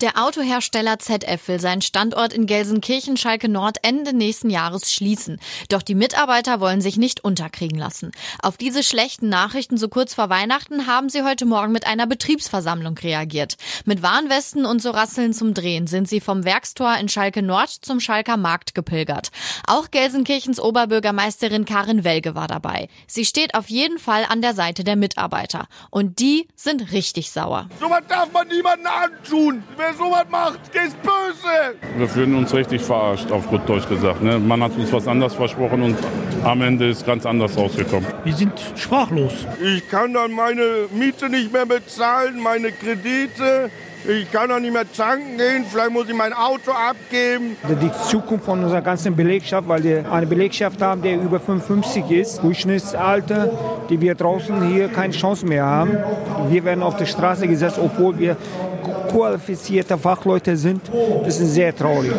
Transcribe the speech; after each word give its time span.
Der 0.00 0.16
Autohersteller 0.16 1.00
ZF 1.00 1.48
will 1.48 1.58
seinen 1.58 1.82
Standort 1.82 2.32
in 2.32 2.46
Gelsenkirchen-Schalke 2.46 3.48
Nord 3.48 3.78
Ende 3.82 4.12
nächsten 4.12 4.48
Jahres 4.48 4.92
schließen. 4.92 5.40
Doch 5.70 5.82
die 5.82 5.96
Mitarbeiter 5.96 6.60
wollen 6.60 6.80
sich 6.80 6.98
nicht 6.98 7.24
unterkriegen 7.24 7.76
lassen. 7.76 8.12
Auf 8.40 8.56
diese 8.56 8.84
schlechten 8.84 9.28
Nachrichten 9.28 9.76
so 9.76 9.88
kurz 9.88 10.14
vor 10.14 10.30
Weihnachten 10.30 10.86
haben 10.86 11.08
sie 11.08 11.24
heute 11.24 11.46
Morgen 11.46 11.72
mit 11.72 11.84
einer 11.84 12.06
Betriebsversammlung 12.06 12.96
reagiert. 12.96 13.56
Mit 13.86 14.00
Warnwesten 14.00 14.66
und 14.66 14.80
so 14.80 14.92
Rasseln 14.92 15.34
zum 15.34 15.52
Drehen 15.52 15.88
sind 15.88 16.08
sie 16.08 16.20
vom 16.20 16.44
Werkstor 16.44 16.96
in 16.98 17.08
Schalke 17.08 17.42
Nord 17.42 17.70
zum 17.70 17.98
Schalker 17.98 18.36
Markt 18.36 18.76
gepilgert. 18.76 19.32
Auch 19.66 19.90
Gelsenkirchens 19.90 20.60
Oberbürgermeisterin 20.60 21.64
Karin 21.64 22.04
Welge 22.04 22.36
war 22.36 22.46
dabei. 22.46 22.88
Sie 23.08 23.24
steht 23.24 23.56
auf 23.56 23.68
jeden 23.68 23.98
Fall 23.98 24.24
an 24.28 24.42
der 24.42 24.54
Seite 24.54 24.84
der 24.84 24.94
Mitarbeiter. 24.94 25.66
Und 25.90 26.20
die 26.20 26.46
sind 26.54 26.92
richtig 26.92 27.32
sauer. 27.32 27.68
So 27.80 27.90
was 27.90 28.06
darf 28.06 28.30
man 28.30 28.46
niemandem 28.46 28.86
antun. 28.86 29.64
Wer 29.76 29.87
Wer 29.88 29.94
sowas 29.94 30.26
macht, 30.30 30.74
der 30.74 30.84
ist 30.84 31.02
böse. 31.02 31.74
Wir 31.96 32.08
fühlen 32.08 32.34
uns 32.34 32.52
richtig 32.52 32.82
verarscht, 32.82 33.32
auf 33.32 33.48
gut 33.48 33.66
Deutsch 33.66 33.88
gesagt. 33.88 34.22
Ne? 34.22 34.38
Man 34.38 34.62
hat 34.62 34.76
uns 34.76 34.92
was 34.92 35.08
anderes 35.08 35.32
versprochen 35.32 35.82
und 35.82 35.96
am 36.44 36.60
Ende 36.60 36.90
ist 36.90 37.06
ganz 37.06 37.24
anders 37.24 37.56
rausgekommen. 37.56 38.06
Wir 38.22 38.34
sind 38.34 38.52
sprachlos. 38.76 39.46
Ich 39.62 39.88
kann 39.88 40.12
dann 40.12 40.32
meine 40.32 40.88
Miete 40.92 41.30
nicht 41.30 41.50
mehr 41.54 41.64
bezahlen, 41.64 42.38
meine 42.42 42.70
Kredite. 42.70 43.70
Ich 44.06 44.30
kann 44.30 44.50
auch 44.52 44.60
nicht 44.60 44.72
mehr 44.72 44.90
tanken 44.90 45.38
gehen, 45.38 45.64
vielleicht 45.68 45.90
muss 45.90 46.08
ich 46.08 46.14
mein 46.14 46.32
Auto 46.32 46.70
abgeben. 46.70 47.56
Die 47.68 47.90
Zukunft 48.08 48.44
von 48.44 48.62
unserer 48.62 48.80
ganzen 48.80 49.16
Belegschaft, 49.16 49.66
weil 49.68 49.82
wir 49.82 50.12
eine 50.12 50.26
Belegschaft 50.26 50.80
haben, 50.80 51.02
die 51.02 51.14
über 51.14 51.40
55 51.40 52.10
ist, 52.10 52.42
Durchschnittsalter, 52.42 53.50
die 53.90 54.00
wir 54.00 54.14
draußen 54.14 54.68
hier 54.68 54.88
keine 54.88 55.12
Chance 55.12 55.44
mehr 55.46 55.64
haben. 55.64 55.96
Wir 56.48 56.64
werden 56.64 56.82
auf 56.82 56.96
der 56.96 57.06
Straße 57.06 57.48
gesetzt, 57.48 57.80
obwohl 57.82 58.18
wir 58.18 58.36
qualifizierte 59.08 59.98
Fachleute 59.98 60.56
sind. 60.56 60.82
Das 61.24 61.40
ist 61.40 61.54
sehr 61.54 61.74
traurig. 61.74 62.12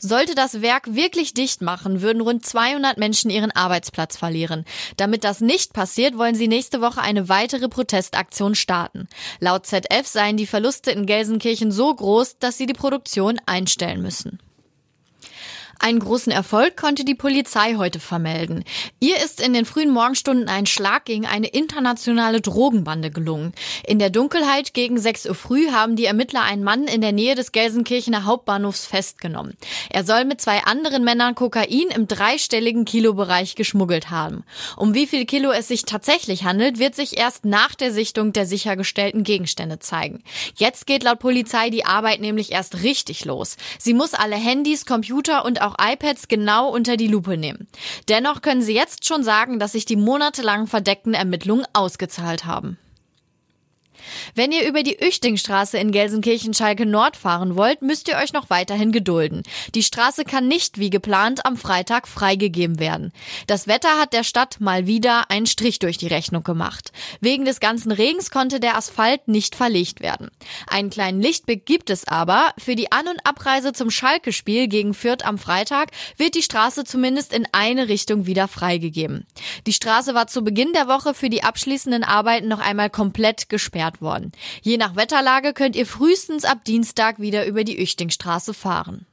Sollte 0.00 0.36
das 0.36 0.62
Werk 0.62 0.94
wirklich 0.94 1.34
dicht 1.34 1.60
machen, 1.60 2.02
würden 2.02 2.22
rund 2.22 2.46
200 2.46 2.98
Menschen 2.98 3.30
ihren 3.30 3.50
Arbeitsplatz 3.50 4.16
verlieren. 4.16 4.64
Damit 4.96 5.24
das 5.24 5.40
nicht 5.40 5.72
passiert, 5.72 6.16
wollen 6.16 6.36
sie 6.36 6.46
nächste 6.46 6.80
Woche 6.80 7.00
eine 7.00 7.28
weitere 7.28 7.68
Protestaktion 7.68 8.54
starten. 8.54 9.08
Laut 9.40 9.66
ZF 9.66 10.06
seien 10.06 10.36
die 10.36 10.46
Verluste 10.46 10.92
in 10.92 11.04
Gelsenkirchen 11.04 11.72
so 11.72 11.92
groß, 11.92 12.38
dass 12.38 12.56
sie 12.56 12.66
die 12.66 12.74
Produktion 12.74 13.40
einstellen 13.46 14.00
müssen. 14.00 14.38
Einen 15.80 16.00
großen 16.00 16.32
Erfolg 16.32 16.76
konnte 16.76 17.04
die 17.04 17.14
Polizei 17.14 17.76
heute 17.76 18.00
vermelden. 18.00 18.64
Ihr 18.98 19.16
ist 19.18 19.40
in 19.40 19.52
den 19.52 19.64
frühen 19.64 19.90
Morgenstunden 19.90 20.48
ein 20.48 20.66
Schlag 20.66 21.04
gegen 21.04 21.24
eine 21.24 21.46
internationale 21.46 22.40
Drogenbande 22.40 23.12
gelungen. 23.12 23.52
In 23.86 24.00
der 24.00 24.10
Dunkelheit 24.10 24.74
gegen 24.74 24.98
6 24.98 25.26
Uhr 25.26 25.34
früh 25.36 25.70
haben 25.70 25.94
die 25.94 26.06
Ermittler 26.06 26.42
einen 26.42 26.64
Mann 26.64 26.88
in 26.88 27.00
der 27.00 27.12
Nähe 27.12 27.36
des 27.36 27.52
Gelsenkirchener 27.52 28.24
Hauptbahnhofs 28.24 28.86
festgenommen. 28.86 29.56
Er 29.88 30.04
soll 30.04 30.24
mit 30.24 30.40
zwei 30.40 30.64
anderen 30.64 31.04
Männern 31.04 31.36
Kokain 31.36 31.90
im 31.94 32.08
dreistelligen 32.08 32.84
Kilobereich 32.84 33.54
geschmuggelt 33.54 34.10
haben. 34.10 34.42
Um 34.76 34.94
wie 34.94 35.06
viel 35.06 35.26
Kilo 35.26 35.52
es 35.52 35.68
sich 35.68 35.84
tatsächlich 35.84 36.42
handelt, 36.42 36.80
wird 36.80 36.96
sich 36.96 37.16
erst 37.18 37.44
nach 37.44 37.76
der 37.76 37.92
Sichtung 37.92 38.32
der 38.32 38.46
sichergestellten 38.46 39.22
Gegenstände 39.22 39.78
zeigen. 39.78 40.24
Jetzt 40.56 40.88
geht 40.88 41.04
laut 41.04 41.20
Polizei 41.20 41.70
die 41.70 41.84
Arbeit 41.84 42.20
nämlich 42.20 42.50
erst 42.50 42.82
richtig 42.82 43.24
los. 43.24 43.56
Sie 43.78 43.94
muss 43.94 44.14
alle 44.14 44.36
Handys, 44.36 44.84
Computer 44.84 45.44
und 45.44 45.62
auch 45.62 45.67
iPads 45.78 46.28
genau 46.28 46.68
unter 46.70 46.96
die 46.96 47.08
Lupe 47.08 47.36
nehmen. 47.36 47.68
Dennoch 48.08 48.42
können 48.42 48.62
sie 48.62 48.74
jetzt 48.74 49.06
schon 49.06 49.24
sagen, 49.24 49.58
dass 49.58 49.72
sich 49.72 49.84
die 49.84 49.96
monatelangen 49.96 50.66
verdeckten 50.66 51.14
Ermittlungen 51.14 51.66
ausgezahlt 51.72 52.44
haben. 52.44 52.78
Wenn 54.34 54.52
ihr 54.52 54.66
über 54.66 54.82
die 54.82 54.96
Üchtingstraße 55.02 55.78
in 55.78 55.92
Gelsenkirchen-Schalke 55.92 56.86
Nord 56.86 57.16
fahren 57.16 57.56
wollt, 57.56 57.82
müsst 57.82 58.08
ihr 58.08 58.16
euch 58.16 58.32
noch 58.32 58.50
weiterhin 58.50 58.92
gedulden. 58.92 59.42
Die 59.74 59.82
Straße 59.82 60.24
kann 60.24 60.48
nicht 60.48 60.78
wie 60.78 60.90
geplant 60.90 61.44
am 61.44 61.56
Freitag 61.56 62.08
freigegeben 62.08 62.78
werden. 62.78 63.12
Das 63.46 63.66
Wetter 63.66 63.98
hat 63.98 64.12
der 64.12 64.24
Stadt 64.24 64.60
mal 64.60 64.86
wieder 64.86 65.30
einen 65.30 65.46
Strich 65.46 65.78
durch 65.78 65.98
die 65.98 66.06
Rechnung 66.06 66.42
gemacht. 66.42 66.92
Wegen 67.20 67.44
des 67.44 67.60
ganzen 67.60 67.92
Regens 67.92 68.30
konnte 68.30 68.60
der 68.60 68.76
Asphalt 68.76 69.28
nicht 69.28 69.54
verlegt 69.54 70.00
werden. 70.00 70.30
Einen 70.66 70.90
kleinen 70.90 71.20
Lichtblick 71.20 71.66
gibt 71.66 71.90
es 71.90 72.06
aber. 72.06 72.52
Für 72.58 72.76
die 72.76 72.92
An- 72.92 73.08
und 73.08 73.24
Abreise 73.24 73.72
zum 73.72 73.90
Schalke-Spiel 73.90 74.68
gegen 74.68 74.94
Fürth 74.94 75.24
am 75.24 75.38
Freitag 75.38 75.90
wird 76.16 76.34
die 76.34 76.42
Straße 76.42 76.84
zumindest 76.84 77.32
in 77.32 77.46
eine 77.52 77.88
Richtung 77.88 78.26
wieder 78.26 78.48
freigegeben. 78.48 79.26
Die 79.66 79.72
Straße 79.72 80.14
war 80.14 80.26
zu 80.26 80.42
Beginn 80.42 80.72
der 80.72 80.88
Woche 80.88 81.14
für 81.14 81.30
die 81.30 81.42
abschließenden 81.42 82.04
Arbeiten 82.04 82.48
noch 82.48 82.60
einmal 82.60 82.90
komplett 82.90 83.48
gesperrt 83.48 83.97
worden. 84.00 84.32
Je 84.62 84.76
nach 84.76 84.96
Wetterlage 84.96 85.52
könnt 85.52 85.76
ihr 85.76 85.86
frühestens 85.86 86.44
ab 86.44 86.64
Dienstag 86.64 87.18
wieder 87.18 87.46
über 87.46 87.64
die 87.64 87.80
Üchtingstraße 87.80 88.54
fahren. 88.54 89.06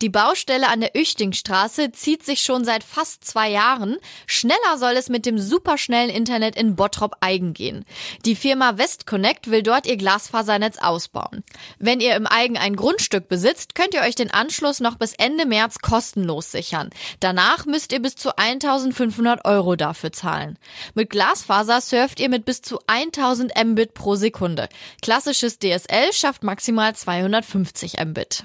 Die 0.00 0.08
Baustelle 0.08 0.68
an 0.68 0.80
der 0.80 0.96
Üchtingstraße 0.96 1.92
zieht 1.92 2.24
sich 2.24 2.42
schon 2.42 2.64
seit 2.64 2.84
fast 2.84 3.24
zwei 3.24 3.50
Jahren. 3.50 3.96
Schneller 4.26 4.78
soll 4.78 4.92
es 4.92 5.08
mit 5.08 5.26
dem 5.26 5.38
superschnellen 5.38 6.10
Internet 6.10 6.56
in 6.56 6.76
Bottrop-Eigen 6.76 7.54
gehen. 7.54 7.84
Die 8.24 8.36
Firma 8.36 8.78
WestConnect 8.78 9.50
will 9.50 9.62
dort 9.62 9.86
ihr 9.86 9.96
Glasfasernetz 9.96 10.78
ausbauen. 10.78 11.44
Wenn 11.78 12.00
ihr 12.00 12.14
im 12.16 12.26
Eigen 12.26 12.56
ein 12.56 12.76
Grundstück 12.76 13.28
besitzt, 13.28 13.74
könnt 13.74 13.94
ihr 13.94 14.02
euch 14.02 14.14
den 14.14 14.30
Anschluss 14.30 14.80
noch 14.80 14.96
bis 14.96 15.14
Ende 15.14 15.46
März 15.46 15.78
kostenlos 15.78 16.50
sichern. 16.50 16.90
Danach 17.20 17.66
müsst 17.66 17.92
ihr 17.92 18.00
bis 18.00 18.16
zu 18.16 18.36
1500 18.36 19.44
Euro 19.44 19.76
dafür 19.76 20.12
zahlen. 20.12 20.58
Mit 20.94 21.10
Glasfaser 21.10 21.80
surft 21.80 22.20
ihr 22.20 22.28
mit 22.28 22.44
bis 22.44 22.62
zu 22.62 22.78
1000 22.86 23.52
Mbit 23.64 23.94
pro 23.94 24.14
Sekunde. 24.14 24.68
Klassisches 25.02 25.58
DSL 25.58 26.12
schafft 26.12 26.42
maximal 26.42 26.94
250 26.94 27.94
Mbit. 28.04 28.44